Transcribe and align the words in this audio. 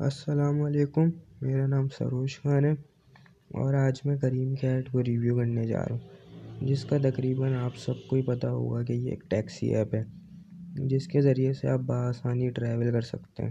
السلام 0.00 0.62
علیکم، 0.62 1.10
میرا 1.40 1.66
نام 1.66 1.88
سروش 1.88 2.40
خان 2.40 2.64
ہے 2.64 2.70
اور 3.50 3.74
آج 3.74 4.00
میں 4.04 4.16
کریم 4.16 4.54
کے 4.54 4.68
ایڈ 4.68 4.88
کو 4.92 5.04
ریویو 5.04 5.36
کرنے 5.36 5.66
جا 5.66 5.78
رہا 5.78 5.94
ہوں، 5.94 5.98
جس 6.60 6.84
کا 6.84 6.96
تقریباً 7.02 7.54
آپ 7.54 7.76
سب 7.76 7.92
کو 8.06 8.16
ہی 8.16 8.22
پتہ 8.22 8.46
ہوگا 8.46 8.82
کہ 8.82 8.92
یہ 8.92 9.10
ایک 9.10 9.24
ٹیکسی 9.28 9.74
ایپ 9.74 9.94
ہے، 9.94 10.04
جس 10.74 11.08
کے 11.08 11.20
ذریعے 11.20 11.52
سے 11.52 11.68
آپ 11.68 11.78
بآسانی 11.78 12.50
ٹریول 12.50 12.92
کر 12.92 13.00
سکتے 13.00 13.42
ہیں۔ 13.42 13.50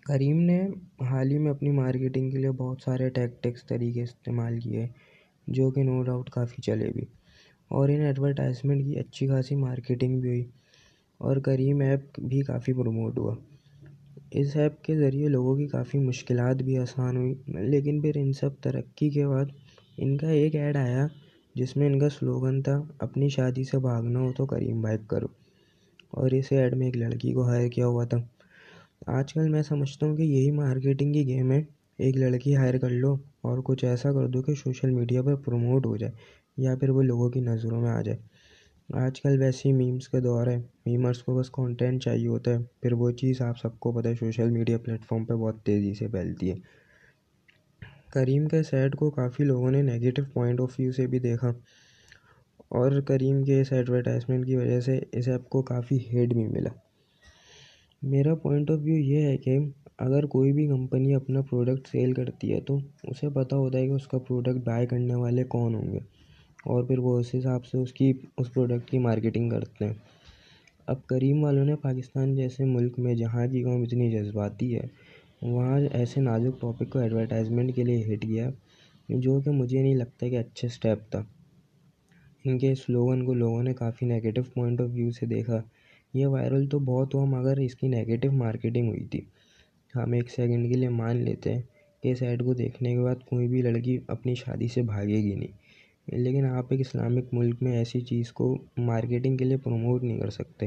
کریم 0.00 0.40
نے 0.40 0.68
حال 1.00 1.30
ہی 1.30 1.38
میں 1.38 1.50
اپنی 1.50 1.70
مارکیٹنگ 1.70 2.30
کے 2.30 2.38
لیے 2.38 2.50
بہت 2.50 2.82
سارے 2.82 3.10
ٹیکٹکس 3.10 3.66
طریقے 3.66 4.02
استعمال 4.02 4.60
کیے، 4.60 4.86
جو 5.46 5.70
کہ 5.70 5.82
نو 5.82 6.02
ڈاؤٹ 6.02 6.30
کافی 6.30 6.62
چلے 6.62 6.90
بھی۔ 6.90 7.04
اور 7.68 7.88
ان 7.88 8.00
ایڈورٹائزمنٹ 8.00 8.84
کی 8.84 8.98
اچھی 8.98 9.28
خاصی 9.28 9.54
مارکیٹنگ 9.56 10.20
بھی 10.20 10.28
ہوئی 10.28 10.44
اور 11.18 11.36
کریم 11.36 11.80
ایپ 11.80 12.20
بھی 12.20 12.40
کافی 12.40 12.72
پروموٹ 12.72 13.18
ہوا۔ 13.18 13.34
اس 14.30 14.56
ایپ 14.56 14.82
کے 14.82 14.96
ذریعے 14.96 15.28
لوگوں 15.28 15.56
کی 15.56 15.66
کافی 15.66 15.98
مشکلات 15.98 16.56
بھی 16.62 16.76
آسان 16.78 17.16
ہوئی۔ 17.16 17.34
لیکن 17.70 18.00
پھر 18.00 18.16
ان 18.16 18.32
سب 18.32 18.50
ترقی 18.60 19.08
کے 19.10 19.26
بعد 19.26 19.44
ان 19.98 20.16
کا 20.16 20.30
ایک 20.30 20.54
ایڈ 20.54 20.76
آیا 20.76 21.06
جس 21.54 21.76
میں 21.76 21.86
ان 21.86 21.98
کا 21.98 22.08
سلوگن 22.08 22.62
تھا، 22.62 22.82
اپنی 22.98 23.28
شادی 23.28 23.64
سے 23.64 23.78
بھاگنا 23.78 24.20
ہو 24.20 24.32
تو 24.36 24.46
کریم 24.46 24.80
بائک 24.82 25.08
کرو۔ 25.08 25.26
اور 26.10 26.30
اس 26.30 26.52
ایڈ 26.52 26.74
میں 26.74 26.86
ایک 26.86 26.96
لڑکی 26.96 27.32
کو 27.32 27.42
ہائر 27.42 27.68
کیا 27.68 27.86
ہوا 27.86 28.04
تھا۔ 28.04 28.18
آج 29.06 29.32
کل 29.32 29.48
میں 29.48 29.62
سمجھتا 29.62 30.06
ہوں 30.06 30.16
کہ 30.16 30.22
یہی 30.22 30.50
مارکیٹنگ 30.50 31.12
کی 31.12 31.26
گیم 31.26 31.52
ہے۔ 31.52 31.62
ایک 31.98 32.16
لڑکی 32.16 32.56
ہائر 32.56 32.78
کر 32.78 32.90
لو 32.90 33.14
اور 33.40 33.58
کچھ 33.64 33.84
ایسا 33.84 34.12
کر 34.12 34.26
دو 34.28 34.42
کہ 34.42 34.54
سوشل 34.54 34.90
میڈیا 34.90 35.22
پر 35.22 35.34
پروموٹ 35.36 35.86
ہو 35.86 35.96
جائے 35.96 36.12
یا 36.56 36.76
پھر 36.76 36.88
وہ 36.88 37.02
لوگوں 37.02 37.30
کی 37.30 37.40
نظروں 37.40 37.80
میں 37.80 37.90
آ 37.90 38.00
جائے۔ 38.02 38.18
آج 38.88 39.20
کل 39.20 39.40
ویسے 39.40 39.68
ہی 39.68 39.72
میمس 39.72 40.08
کا 40.08 40.18
دور 40.18 40.46
ہے 40.46 40.56
میمرس 40.86 41.22
کو 41.22 41.34
بس 41.36 41.50
کانٹینٹ 41.50 42.02
چاہیے 42.02 42.28
ہوتا 42.28 42.50
ہے، 42.50 42.58
پھر 42.80 42.92
وہ 42.92 43.10
چیز 43.10 43.40
آپ 43.40 43.58
سب 43.62 43.78
کو 43.80 43.92
پتہ 43.92 44.08
ہے 44.08 44.14
سوشل 44.14 44.50
میڈیا 44.50 44.78
پلیٹفارم 44.78 45.24
پہ 45.24 45.34
بہت 45.34 45.62
تیزی 45.62 45.94
سے 45.94 46.08
پھیلتی 46.08 46.50
ہے۔ 46.50 46.54
کریم 48.12 48.48
کے 48.48 48.62
سیٹ 48.62 48.96
کو 48.96 49.10
کافی 49.10 49.44
لوگوں 49.44 49.70
نے 49.70 49.82
نگیٹو 49.82 50.22
پوائنٹ 50.32 50.60
آف 50.60 50.74
ویو 50.78 50.92
سے 50.92 51.06
بھی 51.06 51.18
دیکھا۔ 51.18 51.48
اور 52.68 53.00
کریم 53.00 53.44
کے 53.44 53.60
اس 53.60 53.72
ایڈورٹائزمنٹ 53.72 54.46
کی 54.46 54.56
وجہ 54.56 54.80
سے 54.80 55.00
اس 55.12 55.28
ایپ 55.28 55.48
کو 55.48 55.62
کافی 55.62 55.96
ہیٹ 55.96 56.28
بھی 56.32 56.46
ملا۔ 56.46 56.70
میرا 58.02 58.34
پوائنٹ 58.34 58.70
آف 58.70 58.78
ویو 58.82 58.96
یہ 58.96 59.22
ہے 59.22 59.36
کہ 59.36 59.58
اگر 59.98 60.26
کوئی 60.26 60.52
بھی 60.52 60.66
کمپنی 60.68 61.14
اپنا 61.14 61.42
پروڈکٹ 61.42 61.88
سیل 61.88 62.12
کرتی 62.12 62.52
ہے 62.52 62.60
تو 62.60 62.78
اسے 63.02 63.30
پتہ 63.30 63.54
ہوتا 63.54 63.78
ہے 63.78 63.86
کہ 63.86 63.92
اس 63.92 64.08
کا 64.08 64.18
پروڈکٹ 64.18 64.64
بائی 64.64 64.86
کرنے 64.86 65.14
والے 65.14 65.44
کون 65.44 65.74
ہوں 65.74 65.92
گے۔ 65.92 66.17
اور 66.68 66.82
پھر 66.84 66.98
وہ 66.98 67.18
اس 67.20 67.34
حساب 67.34 67.64
سے 67.64 67.78
اس 67.78 67.92
کی، 67.92 68.12
اس 68.36 68.52
پروڈکٹ 68.54 68.90
کی 68.90 68.98
مارکیٹنگ 68.98 69.50
کرتے 69.50 69.84
ہیں۔ 69.84 69.92
اب 70.86 71.06
کریم 71.06 71.42
والوں 71.44 71.64
نے 71.64 71.74
پاکستان 71.76 72.34
جیسے 72.34 72.64
ملک 72.64 72.98
میں 72.98 73.14
جہاں 73.14 73.46
کی 73.46 73.62
قوم 73.62 73.82
اتنی 73.82 74.10
جذباتی 74.10 74.74
ہے، 74.74 74.86
وہاں 75.42 75.78
ایسے 75.92 76.20
نازک 76.20 76.60
ٹاپک 76.60 76.90
کو 76.90 76.98
ایڈورٹائزمنٹ 76.98 77.74
کے 77.74 77.84
لیے 77.84 78.02
ہٹ 78.04 78.22
کیا 78.22 78.50
جو 79.08 79.40
کہ 79.40 79.50
مجھے 79.50 79.82
نہیں 79.82 79.94
لگتا 79.94 80.28
کہ 80.28 80.38
اچھے 80.38 80.66
اسٹیپ 80.66 81.10
تھا۔ 81.10 81.22
ان 82.44 82.58
کے 82.58 82.74
سلوگن 82.74 83.24
کو 83.24 83.34
لوگوں 83.34 83.62
نے 83.62 83.72
کافی 83.74 84.06
نگیٹو 84.06 84.42
پوائنٹ 84.42 84.80
آف 84.80 84.88
ویو 84.92 85.10
سے 85.10 85.26
دیکھا۔ 85.26 85.60
یہ 86.14 86.26
وائرل 86.26 86.66
تو 86.66 86.78
بہت 86.78 87.14
ہوا 87.14 87.24
مگر 87.24 87.56
اس 87.56 87.74
کی 87.74 87.88
نگیٹو 87.88 88.30
مارکیٹنگ 88.32 88.88
ہوئی 88.88 89.04
تھی۔ 89.04 89.20
ہم 89.94 90.12
ایک 90.12 90.30
سیکنڈ 90.30 90.68
کے 90.68 90.74
لیے 90.74 90.88
مان 90.88 91.16
لیتے 91.16 91.54
ہیں 91.54 91.62
کہ 92.02 92.08
اس 92.08 92.22
ایڈ 92.22 92.44
کو 92.44 92.54
دیکھنے 92.54 92.92
کے 92.94 93.00
بعد 93.00 93.24
کوئی 93.26 93.48
بھی 93.48 93.62
لڑکی 93.62 93.98
اپنی 94.06 94.34
شادی 94.34 94.68
سے 94.68 94.82
بھاگے 94.82 95.22
گی 95.22 95.34
نہیں۔ 95.34 95.52
لیکن 96.12 96.44
آپ 96.46 96.66
ایک 96.70 96.80
اسلامک 96.80 97.24
ملک 97.32 97.62
میں 97.62 97.72
ایسی 97.72 98.00
چیز 98.00 98.32
کو 98.32 98.46
مارکیٹنگ 98.76 99.36
کے 99.36 99.44
لیے 99.44 99.56
پروموٹ 99.56 100.02
نہیں 100.02 100.18
کر 100.18 100.30
سکتے۔ 100.30 100.66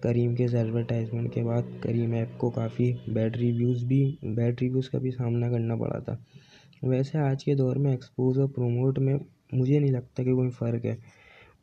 کریم 0.00 0.34
کے 0.34 0.44
اس 0.44 0.54
ایڈورٹائزمنٹ 0.54 1.34
کے 1.34 1.42
بعد 1.42 1.62
کریم 1.80 2.12
ایپ 2.12 2.38
کو 2.38 2.50
کافی 2.50 2.92
بیڈ 3.08 3.36
ریویوز 3.36 3.84
بھی 3.84 4.00
بیڈ 4.34 4.62
ریویوز 4.62 4.90
کا 4.90 4.98
بھی 4.98 5.10
سامنا 5.10 5.50
کرنا 5.50 5.76
پڑا 5.76 5.98
تھا۔ 5.98 6.16
ویسے 6.82 7.18
آج 7.18 7.44
کے 7.44 7.54
دور 7.54 7.76
میں 7.76 7.90
ایکسپوز 7.90 8.38
اور 8.38 8.48
پروموٹ 8.48 8.98
میں 8.98 9.14
مجھے 9.52 9.78
نہیں 9.78 9.90
لگتا 9.90 10.22
کہ 10.22 10.34
کوئی 10.34 10.50
فرق 10.50 10.84
ہے۔ 10.84 10.94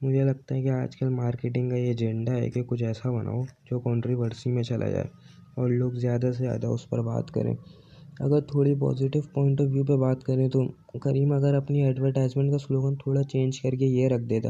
مجھے 0.01 0.23
لگتا 0.23 0.55
ہے 0.55 0.61
کہ 0.61 0.69
آج 0.69 0.95
کل 0.97 1.09
مارکیٹنگ 1.09 1.69
کا 1.69 1.75
یہ 1.75 1.87
ایجنڈا 1.87 2.35
ہے 2.35 2.49
کہ 2.49 2.63
کچھ 2.63 2.83
ایسا 2.83 3.11
بناؤ 3.11 3.41
جو 3.71 3.79
کنٹریورسی 3.79 4.51
میں 4.51 4.63
چلا 4.63 4.89
جائے 4.89 5.07
اور 5.55 5.69
لوگ 5.69 5.91
زیادہ 5.93 6.31
سے 6.37 6.43
زیادہ 6.43 6.67
اس 6.67 6.89
پر 6.89 7.01
بات 7.01 7.31
کریں۔ 7.31 7.53
اگر 8.19 8.41
تھوڑی 8.41 8.73
پازیٹیو 8.75 9.21
پوائنٹ 9.33 9.61
آف 9.61 9.67
ویو 9.71 9.83
پہ 9.85 9.95
بات 9.97 10.23
کریں 10.23 10.47
تو 10.49 10.63
کریم 10.99 11.31
اگر 11.31 11.53
اپنی 11.53 11.83
ایڈورٹائزمنٹ 11.83 12.51
کا 12.51 12.57
سلوگن 12.57 12.95
تھوڑا 12.95 13.23
چینج 13.23 13.61
کر 13.61 13.75
کے 13.75 13.85
یہ 13.85 14.07
رکھ 14.07 14.23
دیتا 14.23 14.49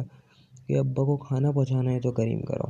کہ 0.68 0.78
ابا 0.78 1.04
کو 1.06 1.18
کھانا 1.18 1.52
پہنچانا 1.52 1.92
ہے 1.92 2.00
تو 2.00 2.12
کریم 2.12 2.42
کراؤ 2.42 2.70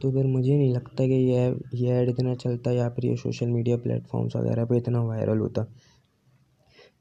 تو 0.00 0.10
پھر 0.10 0.24
مجھے 0.24 0.56
نہیں 0.56 0.72
لگتا 0.74 1.06
کہ 1.06 1.12
یہ 1.12 1.50
یہ 1.72 1.92
ایڈ 1.92 2.08
اتنا 2.08 2.34
چلتا 2.34 2.72
یا 2.72 2.88
پھر 2.88 3.04
یہ 3.04 3.14
سوشل 3.22 3.50
میڈیا 3.50 3.76
پلیٹفارمس 3.76 4.36
وغیرہ 4.36 4.64
پہ 4.64 4.74
اتنا 4.74 5.00
وائرل 5.00 5.40
ہوتا۔ 5.40 5.64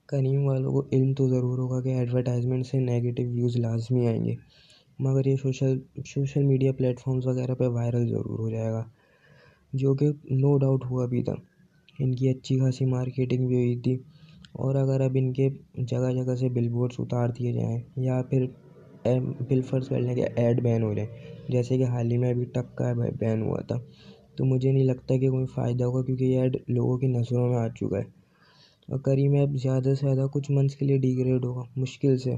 کریم 0.08 0.46
والوں 0.46 0.72
کو 0.72 0.84
علم 0.92 1.14
تو 1.14 1.28
ضرور 1.30 1.58
ہوگا 1.60 1.82
کہ 1.82 1.90
ایڈورٹائزمنٹ 1.90 2.66
سے 2.66 2.80
نگیٹو 2.80 3.24
ویوز 3.24 3.58
لازمی 3.58 4.08
آئیں 4.08 4.24
گے، 4.26 4.36
مگر 5.00 5.28
یہ 5.28 5.36
سوشل 5.36 5.78
سوشل 6.06 6.44
میڈیا 6.44 6.72
پلیٹفارمس 6.74 7.26
وغیرہ 7.28 7.56
پہ 7.56 7.68
وائرل 7.68 8.08
ضرور 8.10 8.40
ہو 8.40 8.50
جائے 8.50 8.72
گا، 8.72 8.84
جو 9.74 9.94
کہ 9.96 10.12
نو 10.32 10.58
ڈاؤٹ 10.58 10.86
ہوا 10.86 11.06
بھی 11.06 11.24
تھا 11.24 11.34
ان 12.00 12.14
کی 12.16 12.30
اچھی 12.30 12.60
خاصی 12.60 12.86
مارکیٹنگ 12.86 13.48
بھی 13.48 13.56
ہوئی 13.56 13.76
تھی 13.80 13.96
اور 14.54 14.76
اگر 14.76 15.02
اب 15.02 15.16
ان 15.16 15.32
کے 15.34 15.50
جگہ 15.84 16.12
جگہ 16.14 16.36
سے 16.36 16.50
بل 16.50 16.68
بورڈس 16.70 17.00
اتار 17.00 17.30
دیے 17.30 17.54
جائیں 17.54 17.78
یا 17.98 18.22
پھر 18.30 18.46
بل 19.50 19.62
فرض 19.62 19.88
کر 19.88 20.00
لیں 20.00 20.16
کہ 20.16 20.26
ایڈ 20.36 20.62
بین 20.62 20.84
ہو 20.84 20.94
جائیں، 20.94 21.10
جیسے 21.50 21.78
کہ 21.78 21.84
حال 21.84 22.12
ہی 22.12 22.18
میں 22.18 22.30
ابھی 22.30 22.46
ٹک 22.46 22.76
کا 22.78 22.92
بین 23.20 23.42
ہوا 23.42 23.62
تھا، 23.62 23.76
تو 24.36 24.46
مجھے 24.46 24.72
نہیں 24.72 24.84
لگتا 24.84 25.18
کہ 25.18 25.30
کوئی 25.30 25.46
فائدہ 25.46 25.84
ہوگا 25.84 26.04
کیونکہ 26.04 26.24
یہ 26.24 26.40
ایڈ 26.40 26.58
لوگوں 26.68 26.98
کی 26.98 27.08
نظروں 27.08 27.48
میں 27.50 27.58
آ 27.58 27.68
چکا 27.70 27.98
ہے۔ 27.98 28.04
اور 28.90 29.00
کریم 29.00 29.34
ایپ 29.34 29.50
زیادہ 29.64 29.94
سے 29.94 30.06
زیادہ 30.06 30.28
کچھ 30.34 30.52
منتھس 30.52 30.76
کے 30.76 30.86
لیے 30.86 30.98
ڈیگریڈ 30.98 31.44
ہوگا، 31.46 31.64
مشکل 31.76 32.18
سے۔ 32.18 32.36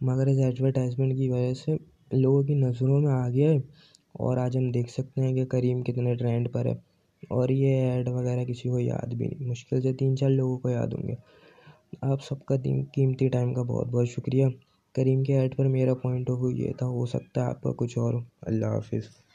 مگر 0.00 0.26
اس 0.26 0.38
ایڈورٹائزمنٹ 0.38 1.16
کی 1.16 1.28
وجہ 1.28 1.52
سے 1.54 1.76
لوگوں 2.14 2.42
کی 2.42 2.54
نظروں 2.56 3.00
میں 3.00 3.12
آ 3.12 3.28
گیا 3.28 3.50
ہے 3.50 3.56
اور 4.20 4.36
آج 4.36 4.56
ہم 4.56 4.70
دیکھ 4.70 4.90
سکتے 4.90 5.20
ہیں 5.20 5.34
کہ 5.34 5.44
کریم 5.46 5.82
کتنے 5.82 6.14
ٹرینڈ 6.14 6.52
پر 6.52 6.66
ہے۔ 6.66 6.74
اور 7.28 7.48
یہ 7.48 7.76
ایڈ 7.76 8.08
وغیرہ 8.08 8.44
کسی 8.44 8.68
کو 8.68 8.78
یاد 8.78 9.14
بھی 9.14 9.26
نہیں، 9.26 9.48
مشکل 9.48 9.80
سے 9.80 9.92
تین 9.92 10.16
چار 10.16 10.30
لوگوں 10.30 10.58
کو 10.58 10.68
یاد 10.68 10.86
ہوں 10.86 11.08
گے۔ 11.08 11.14
آپ 12.02 12.24
سب 12.24 12.44
کا 12.44 12.54
قیمتی 12.94 13.28
ٹائم 13.28 13.54
کا 13.54 13.62
بہت 13.62 13.86
بہت 13.86 14.08
شکریہ۔ 14.08 14.46
کریم 14.94 15.22
کے 15.22 15.38
ایڈ 15.38 15.56
پر 15.56 15.64
میرا 15.64 15.94
پوائنٹ 15.94 16.30
آف 16.30 16.36
ویو 16.40 16.56
یہ 16.56 16.72
تھا، 16.72 16.86
ہو 16.86 17.06
سکتا 17.06 17.40
ہے 17.40 17.46
آپ 17.46 17.62
کا 17.62 17.72
کچھ 17.76 17.98
اور 17.98 18.14
ہو۔ 18.14 18.20
اللہ 18.42 18.66
حافظ۔ 18.66 19.29